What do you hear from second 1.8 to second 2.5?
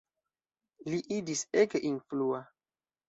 influa.